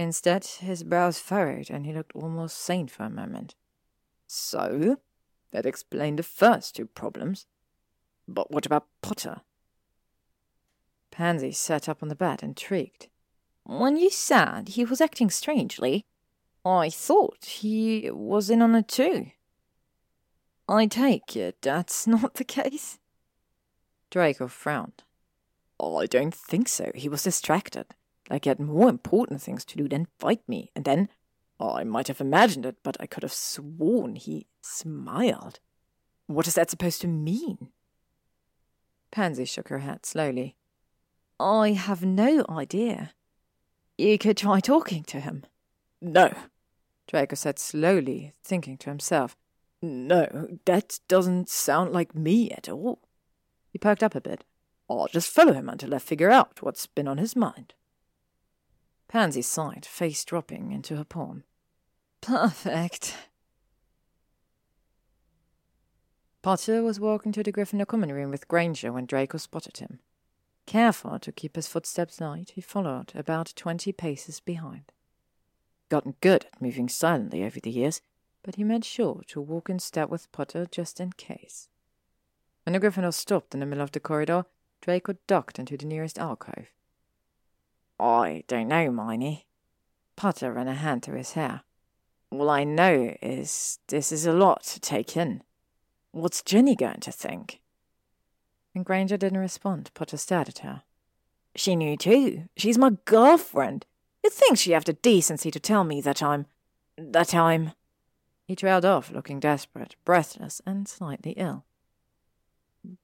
Instead, 0.00 0.46
his 0.46 0.82
brows 0.82 1.18
furrowed 1.18 1.68
and 1.68 1.84
he 1.84 1.92
looked 1.92 2.16
almost 2.16 2.56
sane 2.56 2.86
for 2.86 3.02
a 3.02 3.10
moment. 3.10 3.54
So, 4.26 4.96
that 5.50 5.66
explained 5.66 6.18
the 6.18 6.22
first 6.22 6.74
two 6.74 6.86
problems. 6.86 7.44
But 8.26 8.50
what 8.50 8.64
about 8.64 8.86
Potter? 9.02 9.42
Pansy 11.10 11.52
sat 11.52 11.86
up 11.86 12.02
on 12.02 12.08
the 12.08 12.14
bed, 12.14 12.42
intrigued. 12.42 13.08
When 13.64 13.98
you 13.98 14.08
said 14.08 14.68
he 14.68 14.86
was 14.86 15.02
acting 15.02 15.28
strangely, 15.28 16.06
I 16.64 16.88
thought 16.88 17.44
he 17.44 18.10
was 18.10 18.48
in 18.48 18.62
on 18.62 18.74
it 18.76 18.88
too. 18.88 19.32
I 20.66 20.86
take 20.86 21.36
it 21.36 21.60
that's 21.60 22.06
not 22.06 22.34
the 22.36 22.44
case? 22.44 22.98
Draco 24.08 24.48
frowned. 24.48 25.02
I 25.78 26.06
don't 26.06 26.34
think 26.34 26.68
so. 26.68 26.90
He 26.94 27.10
was 27.10 27.24
distracted. 27.24 27.84
Like 28.30 28.44
he 28.44 28.48
had 28.48 28.60
more 28.60 28.88
important 28.88 29.42
things 29.42 29.64
to 29.66 29.76
do 29.76 29.88
than 29.88 30.06
fight 30.18 30.40
me, 30.48 30.70
and 30.74 30.84
then 30.84 31.08
oh, 31.60 31.74
I 31.74 31.84
might 31.84 32.08
have 32.08 32.20
imagined 32.20 32.64
it, 32.64 32.76
but 32.82 32.96
I 32.98 33.06
could 33.06 33.22
have 33.22 33.32
sworn 33.32 34.16
he 34.16 34.46
smiled. 34.62 35.60
What 36.26 36.46
is 36.46 36.54
that 36.54 36.70
supposed 36.70 37.02
to 37.02 37.06
mean? 37.08 37.68
Pansy 39.10 39.44
shook 39.44 39.68
her 39.68 39.80
head 39.80 40.06
slowly. 40.06 40.56
I 41.38 41.72
have 41.72 42.02
no 42.02 42.44
idea. 42.48 43.12
You 43.98 44.16
could 44.16 44.36
try 44.36 44.60
talking 44.60 45.02
to 45.04 45.20
him. 45.20 45.44
No, 46.00 46.32
Draco 47.06 47.34
said 47.34 47.58
slowly, 47.58 48.32
thinking 48.42 48.78
to 48.78 48.90
himself. 48.90 49.36
No, 49.82 50.48
that 50.64 51.00
doesn't 51.08 51.48
sound 51.48 51.92
like 51.92 52.14
me 52.14 52.50
at 52.50 52.68
all. 52.68 53.00
He 53.70 53.78
perked 53.78 54.02
up 54.02 54.14
a 54.14 54.20
bit. 54.20 54.44
I'll 54.88 55.08
just 55.08 55.32
follow 55.32 55.52
him 55.52 55.68
until 55.68 55.94
I 55.94 55.98
figure 55.98 56.30
out 56.30 56.62
what's 56.62 56.86
been 56.86 57.08
on 57.08 57.18
his 57.18 57.36
mind. 57.36 57.74
Pansy 59.10 59.42
sighed, 59.42 59.84
face 59.84 60.24
dropping 60.24 60.70
into 60.70 60.94
her 60.94 61.02
palm. 61.02 61.42
Perfect. 62.20 63.16
Potter 66.42 66.84
was 66.84 67.00
walking 67.00 67.32
to 67.32 67.42
the 67.42 67.50
Gryffindor 67.50 67.88
common 67.88 68.12
room 68.12 68.30
with 68.30 68.46
Granger 68.46 68.92
when 68.92 69.06
Draco 69.06 69.36
spotted 69.36 69.78
him. 69.78 69.98
Careful 70.64 71.18
to 71.18 71.32
keep 71.32 71.56
his 71.56 71.66
footsteps 71.66 72.20
light, 72.20 72.52
he 72.54 72.60
followed 72.60 73.10
about 73.16 73.52
twenty 73.56 73.90
paces 73.90 74.38
behind. 74.38 74.92
Gotten 75.88 76.14
good 76.20 76.46
at 76.52 76.62
moving 76.62 76.88
silently 76.88 77.42
over 77.42 77.58
the 77.58 77.68
years, 77.68 78.02
but 78.44 78.54
he 78.54 78.62
made 78.62 78.84
sure 78.84 79.22
to 79.26 79.40
walk 79.40 79.68
in 79.68 79.80
step 79.80 80.08
with 80.08 80.30
Potter 80.30 80.68
just 80.70 81.00
in 81.00 81.10
case. 81.14 81.68
When 82.64 82.74
the 82.74 82.78
Gryffindor 82.78 83.12
stopped 83.12 83.54
in 83.54 83.60
the 83.60 83.66
middle 83.66 83.82
of 83.82 83.90
the 83.90 83.98
corridor, 83.98 84.44
Draco 84.80 85.16
ducked 85.26 85.58
into 85.58 85.76
the 85.76 85.84
nearest 85.84 86.16
alcove. 86.16 86.70
I 88.00 88.44
don't 88.46 88.68
know, 88.68 88.90
'Mione. 88.90 89.44
Potter 90.16 90.52
ran 90.52 90.68
a 90.68 90.74
hand 90.74 91.02
through 91.02 91.18
his 91.18 91.32
hair. 91.32 91.62
All 92.30 92.48
I 92.48 92.64
know 92.64 93.16
is 93.20 93.78
this 93.88 94.12
is 94.12 94.26
a 94.26 94.32
lot 94.32 94.62
to 94.64 94.80
take 94.80 95.16
in. 95.16 95.42
What's 96.12 96.42
Ginny 96.42 96.76
going 96.76 97.00
to 97.00 97.12
think? 97.12 97.60
When 98.72 98.84
Granger 98.84 99.16
didn't 99.16 99.38
respond, 99.38 99.90
Potter 99.94 100.16
stared 100.16 100.48
at 100.48 100.58
her. 100.60 100.82
She 101.56 101.74
knew 101.74 101.96
too. 101.96 102.48
She's 102.56 102.78
my 102.78 102.92
girlfriend. 103.04 103.86
You'd 104.22 104.32
think 104.32 104.58
she'd 104.58 104.72
have 104.72 104.84
the 104.84 104.92
decency 104.92 105.50
to 105.50 105.60
tell 105.60 105.84
me 105.84 106.00
that 106.00 106.22
I'm. 106.22 106.46
that 106.96 107.34
I'm. 107.34 107.72
He 108.46 108.56
trailed 108.56 108.84
off, 108.84 109.10
looking 109.10 109.40
desperate, 109.40 109.96
breathless, 110.04 110.60
and 110.66 110.88
slightly 110.88 111.32
ill. 111.32 111.64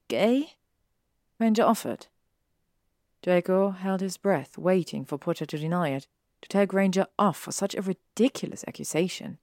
Gay? 0.07 0.53
Granger 1.37 1.63
offered. 1.63 2.07
Draco 3.27 3.71
held 3.71 3.99
his 3.99 4.15
breath, 4.15 4.57
waiting 4.57 5.03
for 5.03 5.17
Potter 5.17 5.45
to 5.45 5.57
deny 5.57 5.89
it, 5.89 6.07
to 6.41 6.47
tell 6.47 6.65
Granger 6.65 7.07
off 7.19 7.35
for 7.35 7.51
such 7.51 7.75
a 7.75 7.81
ridiculous 7.81 8.63
accusation. 8.65 9.37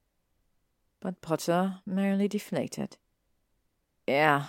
But 1.00 1.20
Potter 1.20 1.80
merely 1.84 2.26
deflated. 2.26 2.96
Yeah. 4.06 4.46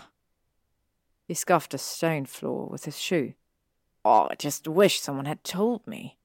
He 1.28 1.34
scuffed 1.34 1.72
the 1.72 1.78
stone 1.78 2.26
floor 2.26 2.70
with 2.70 2.86
his 2.86 2.98
shoe. 2.98 3.34
Oh, 4.06 4.30
I 4.32 4.36
just 4.36 4.70
wish 4.70 5.02
someone 5.02 5.26
had 5.26 5.44
told 5.44 5.86
me. 5.86 6.18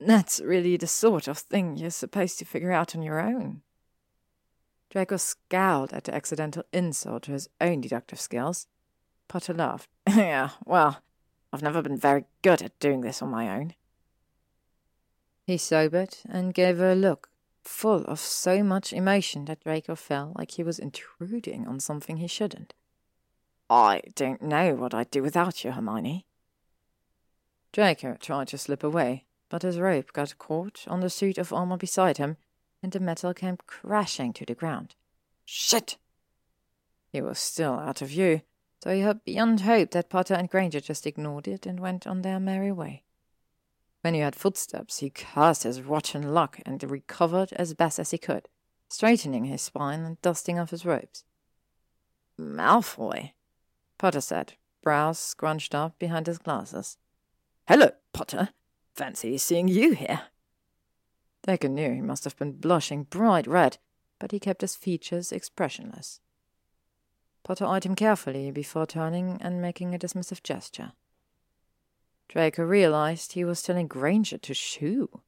That's 0.00 0.40
really 0.40 0.78
the 0.78 0.86
sort 0.86 1.28
of 1.28 1.36
thing 1.36 1.76
you're 1.76 1.90
supposed 1.90 2.38
to 2.38 2.46
figure 2.46 2.72
out 2.72 2.96
on 2.96 3.02
your 3.02 3.20
own. 3.20 3.60
Draco 4.88 5.18
scowled 5.18 5.92
at 5.92 6.04
the 6.04 6.14
accidental 6.14 6.64
insult 6.72 7.24
to 7.24 7.32
his 7.32 7.50
own 7.60 7.82
deductive 7.82 8.18
skills. 8.18 8.68
Potter 9.28 9.52
laughed. 9.52 9.90
yeah, 10.08 10.48
well, 10.64 11.02
I've 11.52 11.62
never 11.62 11.82
been 11.82 11.98
very 11.98 12.24
good 12.40 12.62
at 12.62 12.78
doing 12.78 13.02
this 13.02 13.20
on 13.20 13.30
my 13.30 13.48
own. 13.54 13.74
He 15.44 15.58
sobered 15.58 16.16
and 16.28 16.54
gave 16.54 16.78
her 16.78 16.92
a 16.92 16.96
look 16.96 17.28
full 17.62 18.04
of 18.04 18.18
so 18.18 18.62
much 18.62 18.92
emotion 18.92 19.44
that 19.44 19.62
Draco 19.62 19.94
felt 19.94 20.36
like 20.36 20.52
he 20.52 20.62
was 20.62 20.78
intruding 20.78 21.66
on 21.66 21.78
something 21.78 22.16
he 22.16 22.26
shouldn't. 22.26 22.74
I 23.68 24.02
don't 24.14 24.42
know 24.42 24.74
what 24.74 24.94
I'd 24.94 25.10
do 25.10 25.22
without 25.22 25.64
you, 25.64 25.72
Hermione. 25.72 26.26
Draco 27.72 28.16
tried 28.20 28.48
to 28.48 28.58
slip 28.58 28.82
away, 28.82 29.24
but 29.48 29.62
his 29.62 29.78
rope 29.78 30.12
got 30.12 30.38
caught 30.38 30.84
on 30.88 31.00
the 31.00 31.10
suit 31.10 31.38
of 31.38 31.52
armor 31.52 31.76
beside 31.76 32.18
him, 32.18 32.36
and 32.82 32.92
the 32.92 33.00
metal 33.00 33.32
came 33.32 33.56
crashing 33.66 34.32
to 34.34 34.44
the 34.44 34.54
ground. 34.54 34.94
Shit! 35.44 35.96
He 37.10 37.20
was 37.20 37.38
still 37.38 37.74
out 37.74 38.02
of 38.02 38.08
view, 38.08 38.42
so 38.82 38.92
he 38.92 39.02
hoped 39.02 39.24
beyond 39.24 39.60
hope 39.60 39.92
that 39.92 40.10
Potter 40.10 40.34
and 40.34 40.50
Granger 40.50 40.80
just 40.80 41.06
ignored 41.06 41.46
it 41.46 41.66
and 41.66 41.78
went 41.78 42.04
on 42.04 42.22
their 42.22 42.40
merry 42.40 42.72
way. 42.72 43.04
When 44.00 44.14
he 44.14 44.20
heard 44.20 44.34
footsteps, 44.34 44.98
he 44.98 45.08
cursed 45.08 45.62
his 45.62 45.82
rotten 45.82 46.34
luck 46.34 46.58
and 46.66 46.82
recovered 46.82 47.52
as 47.52 47.74
best 47.74 48.00
as 48.00 48.10
he 48.10 48.18
could, 48.18 48.48
straightening 48.88 49.44
his 49.44 49.62
spine 49.62 50.00
and 50.00 50.20
dusting 50.20 50.58
off 50.58 50.70
his 50.70 50.84
robes. 50.84 51.22
Malfoy, 52.36 53.30
Potter 53.98 54.20
said, 54.20 54.54
brows 54.82 55.20
scrunched 55.20 55.76
up 55.76 55.96
behind 56.00 56.26
his 56.26 56.38
glasses. 56.38 56.98
Hello, 57.68 57.90
Potter. 58.12 58.48
Fancy 58.96 59.38
seeing 59.38 59.68
you 59.68 59.92
here. 59.92 60.22
Draco 61.44 61.68
knew 61.68 61.92
he 61.92 62.00
must 62.00 62.24
have 62.24 62.36
been 62.36 62.52
blushing 62.52 63.04
bright 63.04 63.46
red, 63.46 63.78
but 64.18 64.32
he 64.32 64.40
kept 64.40 64.60
his 64.60 64.74
features 64.74 65.30
expressionless. 65.30 66.18
Potter 67.44 67.66
eyed 67.66 67.84
him 67.84 67.94
carefully 67.94 68.50
before 68.50 68.86
turning 68.86 69.38
and 69.40 69.60
making 69.60 69.94
a 69.94 69.98
dismissive 69.98 70.42
gesture. 70.42 70.92
Draco 72.28 72.62
realized 72.62 73.32
he 73.32 73.44
was 73.44 73.62
telling 73.62 73.88
Granger 73.88 74.38
to 74.38 74.54
shoo. 74.54 75.20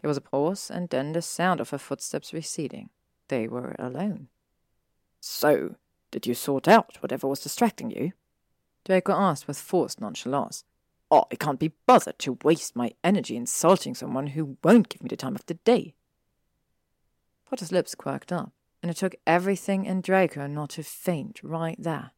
There 0.00 0.08
was 0.08 0.16
a 0.16 0.22
pause, 0.22 0.70
and 0.70 0.88
then 0.88 1.12
the 1.12 1.22
sound 1.22 1.60
of 1.60 1.70
her 1.70 1.78
footsteps 1.78 2.32
receding. 2.32 2.90
They 3.28 3.46
were 3.46 3.76
alone. 3.78 4.28
So, 5.20 5.76
did 6.10 6.26
you 6.26 6.34
sort 6.34 6.66
out 6.66 6.96
whatever 7.00 7.28
was 7.28 7.40
distracting 7.40 7.90
you? 7.90 8.12
Draco 8.84 9.12
asked 9.12 9.46
with 9.46 9.58
forced 9.58 10.00
nonchalance. 10.00 10.64
Oh, 11.10 11.26
I 11.30 11.36
can't 11.36 11.60
be 11.60 11.72
bothered 11.86 12.18
to 12.20 12.38
waste 12.42 12.74
my 12.74 12.92
energy 13.04 13.36
insulting 13.36 13.94
someone 13.94 14.28
who 14.28 14.56
won't 14.64 14.88
give 14.88 15.02
me 15.02 15.08
the 15.08 15.16
time 15.16 15.36
of 15.36 15.46
the 15.46 15.54
day. 15.54 15.94
Potter's 17.48 17.70
lips 17.70 17.94
quirked 17.94 18.32
up, 18.32 18.52
and 18.82 18.90
it 18.90 18.96
took 18.96 19.14
everything 19.26 19.84
in 19.84 20.00
Draco 20.00 20.46
not 20.46 20.70
to 20.70 20.82
faint 20.82 21.40
right 21.42 21.80
there. 21.80 22.10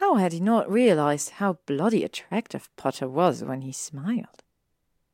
How 0.00 0.16
had 0.16 0.32
he 0.32 0.40
not 0.40 0.70
realized 0.70 1.30
how 1.30 1.58
bloody 1.66 2.02
attractive 2.02 2.68
Potter 2.76 3.08
was 3.08 3.44
when 3.44 3.60
he 3.60 3.70
smiled? 3.70 4.42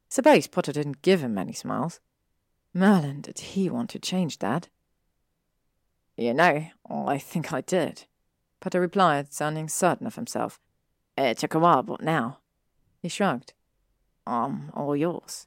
Suppose 0.08 0.46
Potter 0.46 0.72
didn't 0.72 1.02
give 1.02 1.22
him 1.22 1.34
many 1.34 1.52
smiles. 1.52 2.00
Merlin, 2.72 3.20
did 3.20 3.38
he 3.40 3.68
want 3.68 3.90
to 3.90 3.98
change 3.98 4.38
that? 4.38 4.68
You 6.16 6.32
know, 6.32 6.68
oh, 6.88 7.06
I 7.06 7.18
think 7.18 7.52
I 7.52 7.60
did, 7.60 8.04
Potter 8.60 8.80
replied, 8.80 9.32
sounding 9.32 9.68
certain 9.68 10.06
of 10.06 10.14
himself. 10.14 10.58
It 11.18 11.38
took 11.38 11.54
a 11.54 11.58
while, 11.58 11.82
but 11.82 12.00
now. 12.00 12.38
He 13.02 13.08
shrugged. 13.08 13.52
I'm 14.26 14.70
all 14.74 14.96
yours. 14.96 15.46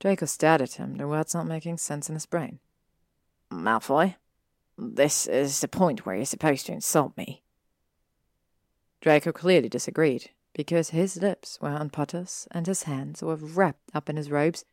Draco 0.00 0.26
stared 0.26 0.62
at 0.62 0.74
him, 0.74 0.96
the 0.96 1.08
words 1.08 1.34
not 1.34 1.46
making 1.46 1.78
sense 1.78 2.08
in 2.08 2.14
his 2.14 2.26
brain. 2.26 2.58
Malfoy, 3.54 4.16
this 4.76 5.26
is 5.26 5.60
the 5.60 5.68
point 5.68 6.04
where 6.04 6.16
you're 6.16 6.24
supposed 6.24 6.66
to 6.66 6.72
insult 6.72 7.16
me. 7.16 7.42
Draco 9.00 9.32
clearly 9.32 9.68
disagreed, 9.68 10.30
because 10.54 10.90
his 10.90 11.20
lips 11.20 11.58
were 11.60 11.68
on 11.68 11.90
Potter's 11.90 12.48
and 12.50 12.66
his 12.66 12.84
hands 12.84 13.22
were 13.22 13.36
wrapped 13.36 13.90
up 13.94 14.08
in 14.08 14.16
his 14.16 14.30
robes, 14.30 14.64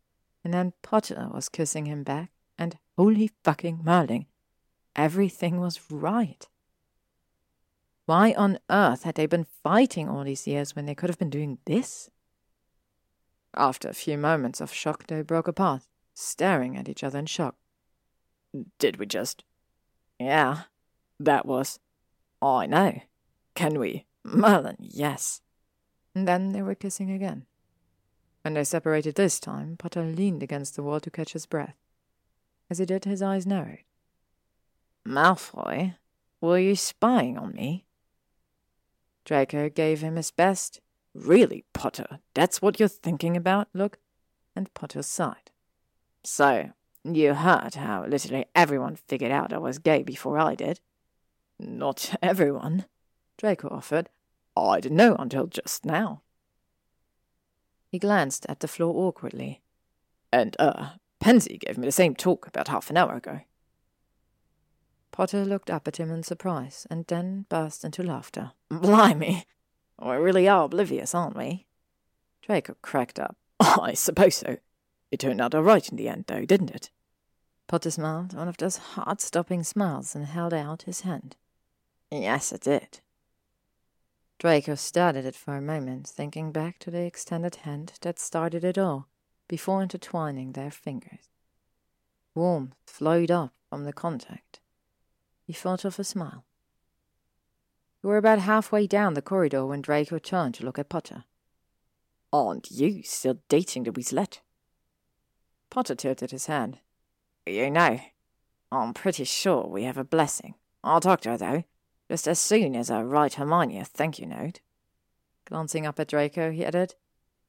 and 0.43 0.53
then 0.53 0.73
Potter 0.81 1.29
was 1.33 1.49
kissing 1.49 1.85
him 1.85 2.03
back, 2.03 2.31
and 2.57 2.77
holy 2.97 3.31
fucking 3.43 3.81
Merlin, 3.83 4.25
everything 4.95 5.59
was 5.59 5.91
right. 5.91 6.47
Why 8.05 8.33
on 8.33 8.59
earth 8.69 9.03
had 9.03 9.15
they 9.15 9.25
been 9.25 9.45
fighting 9.63 10.09
all 10.09 10.23
these 10.23 10.47
years 10.47 10.75
when 10.75 10.85
they 10.85 10.95
could 10.95 11.09
have 11.09 11.19
been 11.19 11.29
doing 11.29 11.59
this? 11.65 12.09
After 13.53 13.89
a 13.89 13.93
few 13.93 14.17
moments 14.17 14.61
of 14.61 14.73
shock, 14.73 15.07
they 15.07 15.21
broke 15.21 15.47
apart, 15.47 15.83
staring 16.13 16.77
at 16.77 16.89
each 16.89 17.03
other 17.03 17.19
in 17.19 17.25
shock. 17.25 17.55
Did 18.79 18.97
we 18.97 19.05
just? 19.05 19.43
Yeah, 20.19 20.63
that 21.19 21.45
was. 21.45 21.79
I 22.41 22.65
know. 22.65 23.01
Can 23.55 23.79
we 23.79 24.05
Merlin, 24.23 24.77
yes. 24.79 25.41
And 26.13 26.27
then 26.27 26.51
they 26.51 26.61
were 26.61 26.75
kissing 26.75 27.11
again. 27.11 27.45
When 28.43 28.53
they 28.53 28.63
separated 28.63 29.15
this 29.15 29.39
time, 29.39 29.77
Potter 29.77 30.03
leaned 30.03 30.43
against 30.43 30.75
the 30.75 30.83
wall 30.83 30.99
to 30.99 31.11
catch 31.11 31.33
his 31.33 31.45
breath. 31.45 31.75
As 32.69 32.79
he 32.79 32.85
did, 32.85 33.05
his 33.05 33.21
eyes 33.21 33.45
narrowed. 33.45 33.83
Malfoy, 35.07 35.95
were 36.39 36.59
you 36.59 36.75
spying 36.75 37.37
on 37.37 37.53
me? 37.53 37.85
Draco 39.25 39.69
gave 39.69 40.01
him 40.01 40.15
his 40.15 40.31
best. 40.31 40.79
Really, 41.13 41.65
Potter, 41.73 42.19
that's 42.33 42.61
what 42.61 42.79
you're 42.79 42.87
thinking 42.89 43.35
about, 43.35 43.67
look? 43.73 43.97
And 44.55 44.73
Potter 44.73 45.01
sighed. 45.01 45.51
So, 46.23 46.71
you 47.03 47.33
heard 47.33 47.75
how 47.75 48.05
literally 48.05 48.45
everyone 48.55 48.95
figured 48.95 49.31
out 49.31 49.53
I 49.53 49.57
was 49.57 49.79
gay 49.79 50.03
before 50.03 50.37
I 50.37 50.55
did? 50.55 50.79
Not 51.59 52.15
everyone. 52.21 52.85
Draco 53.37 53.69
offered. 53.69 54.09
I 54.55 54.79
didn't 54.79 54.97
know 54.97 55.15
until 55.15 55.47
just 55.47 55.85
now. 55.85 56.21
He 57.89 57.99
glanced 57.99 58.45
at 58.47 58.59
the 58.59 58.67
floor 58.67 58.93
awkwardly. 59.07 59.61
And, 60.31 60.55
uh, 60.59 60.91
Pansy 61.19 61.57
gave 61.57 61.77
me 61.77 61.85
the 61.85 61.91
same 61.91 62.15
talk 62.15 62.47
about 62.47 62.67
half 62.69 62.89
an 62.89 62.97
hour 62.97 63.15
ago. 63.15 63.41
Potter 65.11 65.43
looked 65.43 65.69
up 65.69 65.87
at 65.87 65.97
him 65.97 66.09
in 66.09 66.23
surprise 66.23 66.87
and 66.89 67.05
then 67.07 67.45
burst 67.49 67.83
into 67.83 68.01
laughter. 68.01 68.53
Blimey! 68.69 69.45
We 70.01 70.15
really 70.15 70.47
are 70.47 70.63
oblivious, 70.63 71.13
aren't 71.13 71.37
we? 71.37 71.67
Draco 72.41 72.75
cracked 72.81 73.19
up. 73.19 73.35
I 73.59 73.93
suppose 73.93 74.35
so. 74.35 74.57
It 75.11 75.19
turned 75.19 75.41
out 75.41 75.53
all 75.53 75.61
right 75.61 75.87
in 75.87 75.97
the 75.97 76.09
end, 76.09 76.25
though, 76.27 76.45
didn't 76.45 76.71
it? 76.71 76.89
Potter 77.67 77.91
smiled, 77.91 78.33
one 78.33 78.47
of 78.47 78.57
those 78.57 78.77
heart 78.77 79.21
stopping 79.21 79.63
smiles, 79.63 80.15
and 80.15 80.25
held 80.25 80.53
out 80.53 80.83
his 80.83 81.01
hand. 81.01 81.35
Yes, 82.09 82.51
it 82.51 82.61
did. 82.61 83.01
Draco 84.39 84.75
stared 84.75 85.17
at 85.17 85.25
it 85.25 85.35
for 85.35 85.55
a 85.55 85.61
moment, 85.61 86.07
thinking 86.07 86.51
back 86.51 86.79
to 86.79 86.89
the 86.89 87.03
extended 87.03 87.57
hand 87.57 87.93
that 88.01 88.19
started 88.19 88.63
it 88.63 88.77
all, 88.77 89.07
before 89.47 89.83
intertwining 89.83 90.53
their 90.53 90.71
fingers. 90.71 91.29
Warmth 92.33 92.75
flowed 92.85 93.29
up 93.29 93.53
from 93.69 93.83
the 93.83 93.93
contact. 93.93 94.59
He 95.45 95.53
thought 95.53 95.85
of 95.85 95.99
a 95.99 96.03
smile. 96.03 96.45
We 98.01 98.09
were 98.09 98.17
about 98.17 98.39
halfway 98.39 98.87
down 98.87 99.13
the 99.13 99.21
corridor 99.21 99.65
when 99.65 99.81
Draco 99.81 100.17
turned 100.17 100.55
to 100.55 100.65
look 100.65 100.79
at 100.79 100.89
Potter. 100.89 101.25
Aren't 102.33 102.71
you 102.71 103.03
still 103.03 103.39
dating 103.47 103.83
the 103.83 103.91
Weaslette? 103.91 104.39
Potter 105.71 105.95
tilted 105.95 106.29
his 106.29 106.45
head. 106.45 106.79
You 107.47 107.71
know, 107.71 107.99
I'm 108.71 108.93
pretty 108.93 109.23
sure 109.23 109.65
we 109.65 109.83
have 109.83 109.97
a 109.97 110.03
blessing. 110.03 110.53
I'll 110.83 110.99
talk 110.99 111.21
to 111.21 111.29
her, 111.29 111.37
though, 111.37 111.63
just 112.09 112.27
as 112.27 112.39
soon 112.39 112.75
as 112.75 112.91
I 112.91 113.01
write 113.01 113.35
Hermione 113.35 113.79
a 113.79 113.85
thank 113.85 114.19
you 114.19 114.27
note. 114.27 114.59
Glancing 115.45 115.87
up 115.87 115.99
at 115.99 116.09
Draco, 116.09 116.51
he 116.51 116.65
added, 116.65 116.95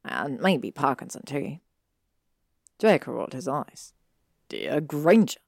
And 0.05 0.41
maybe 0.41 0.71
Parkinson, 0.71 1.23
too. 1.27 1.59
Draco 2.79 3.13
rolled 3.13 3.33
his 3.33 3.49
eyes. 3.49 3.93
Dear 4.49 4.81
Granger, 4.81 5.41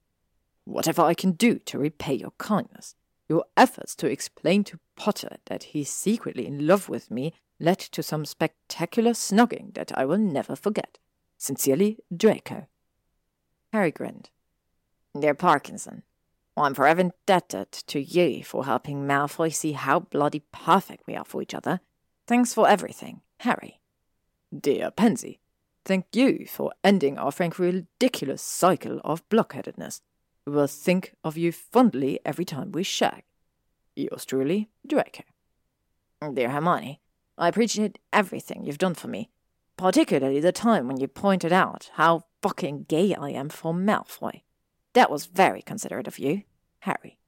whatever 0.64 1.02
I 1.02 1.14
can 1.14 1.32
do 1.32 1.60
to 1.60 1.78
repay 1.78 2.14
your 2.14 2.32
kindness, 2.38 2.96
your 3.28 3.44
efforts 3.56 3.94
to 3.96 4.10
explain 4.10 4.64
to 4.64 4.80
Potter 4.96 5.36
that 5.46 5.64
he's 5.64 5.90
secretly 5.90 6.46
in 6.46 6.66
love 6.66 6.88
with 6.88 7.10
me 7.10 7.34
led 7.60 7.78
to 7.78 8.02
some 8.02 8.24
spectacular 8.24 9.12
snogging 9.12 9.74
that 9.74 9.96
I 9.96 10.04
will 10.04 10.18
never 10.18 10.56
forget. 10.56 10.98
Sincerely, 11.44 11.98
Draco. 12.16 12.68
Harry 13.70 13.90
grinned. 13.90 14.30
Dear 15.12 15.34
Parkinson, 15.34 16.02
I'm 16.56 16.72
forever 16.72 17.02
indebted 17.02 17.70
to 17.70 18.00
you 18.00 18.42
for 18.42 18.64
helping 18.64 19.06
Malfoy 19.06 19.52
see 19.52 19.72
how 19.72 20.00
bloody 20.00 20.42
perfect 20.52 21.06
we 21.06 21.14
are 21.14 21.24
for 21.26 21.42
each 21.42 21.52
other. 21.52 21.80
Thanks 22.26 22.54
for 22.54 22.66
everything, 22.66 23.20
Harry. 23.40 23.82
Dear 24.58 24.90
Pansy, 24.90 25.38
thank 25.84 26.06
you 26.14 26.46
for 26.48 26.72
ending 26.82 27.18
our 27.18 27.30
frankly 27.30 27.66
ridiculous 27.66 28.40
cycle 28.40 29.02
of 29.04 29.28
blockheadedness. 29.28 30.00
We 30.46 30.54
will 30.54 30.66
think 30.66 31.14
of 31.22 31.36
you 31.36 31.52
fondly 31.52 32.20
every 32.24 32.46
time 32.46 32.72
we 32.72 32.84
shag. 32.84 33.22
Yours 33.94 34.24
truly, 34.24 34.70
Draco. 34.86 35.24
Dear 36.32 36.48
Hermione, 36.48 37.02
I 37.36 37.48
appreciate 37.48 37.98
everything 38.14 38.64
you've 38.64 38.78
done 38.78 38.94
for 38.94 39.08
me, 39.08 39.28
particularly 39.76 40.40
the 40.40 40.52
time 40.52 40.86
when 40.86 40.98
you 40.98 41.08
pointed 41.08 41.52
out 41.52 41.90
how 41.94 42.24
fucking 42.42 42.84
gay 42.88 43.14
I 43.14 43.30
am 43.30 43.48
for 43.48 43.72
Malfoy. 43.72 44.42
That 44.92 45.10
was 45.10 45.26
very 45.26 45.62
considerate 45.62 46.06
of 46.06 46.18
you, 46.18 46.42
Harry. 46.80 47.18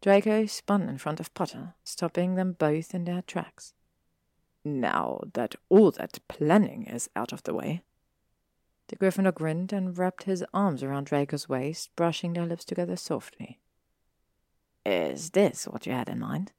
Draco 0.00 0.46
spun 0.46 0.88
in 0.88 0.98
front 0.98 1.18
of 1.18 1.34
Potter, 1.34 1.74
stopping 1.82 2.34
them 2.34 2.52
both 2.52 2.94
in 2.94 3.04
their 3.04 3.22
tracks. 3.22 3.72
Now 4.64 5.20
that 5.34 5.54
all 5.68 5.90
that 5.92 6.18
planning 6.28 6.84
is 6.84 7.08
out 7.16 7.32
of 7.32 7.42
the 7.42 7.54
way. 7.54 7.82
The 8.88 8.96
Gryffindor 8.96 9.34
grinned 9.34 9.72
and 9.72 9.98
wrapped 9.98 10.24
his 10.24 10.44
arms 10.54 10.82
around 10.82 11.06
Draco's 11.06 11.48
waist, 11.48 11.90
brushing 11.96 12.34
their 12.34 12.46
lips 12.46 12.64
together 12.64 12.96
softly. 12.96 13.58
Is 14.84 15.30
this 15.30 15.64
what 15.64 15.86
you 15.86 15.92
had 15.92 16.08
in 16.08 16.20
mind? 16.20 16.52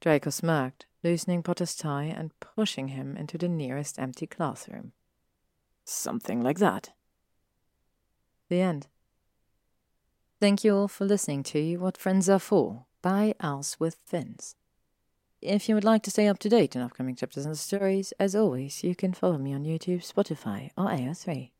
Draco 0.00 0.30
smirked, 0.30 0.86
loosening 1.04 1.42
Potter's 1.42 1.76
tie 1.76 2.04
and 2.04 2.32
pushing 2.40 2.88
him 2.88 3.16
into 3.16 3.38
the 3.38 3.48
nearest 3.48 3.98
empty 3.98 4.26
classroom. 4.26 4.92
Something 5.84 6.42
like 6.42 6.58
that. 6.58 6.90
The 8.48 8.60
end. 8.60 8.86
Thank 10.40 10.64
you 10.64 10.74
all 10.74 10.88
for 10.88 11.04
listening 11.04 11.42
to 11.44 11.76
What 11.76 11.96
Friends 11.96 12.28
Are 12.28 12.38
For 12.38 12.86
by 13.02 13.34
Owls 13.40 13.76
with 13.78 13.98
Fins. 14.04 14.56
If 15.40 15.68
you 15.68 15.74
would 15.74 15.84
like 15.84 16.02
to 16.04 16.10
stay 16.10 16.26
up 16.26 16.38
to 16.40 16.48
date 16.48 16.74
on 16.74 16.82
upcoming 16.82 17.14
chapters 17.14 17.44
and 17.44 17.56
stories, 17.56 18.12
as 18.18 18.34
always, 18.34 18.82
you 18.82 18.94
can 18.94 19.12
follow 19.12 19.36
me 19.36 19.52
on 19.52 19.64
YouTube, 19.64 20.00
Spotify, 20.00 20.70
or 20.76 20.86
AO3. 20.86 21.50